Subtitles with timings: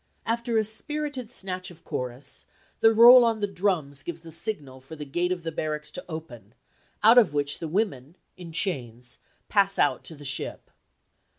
[0.25, 2.47] After a spirited snatch of chorus,
[2.79, 6.03] the roll on the drums gives the signal for the gate of the barracks to
[6.09, 6.55] open,
[7.03, 10.71] out of which the women, in chains, pass out to the ship.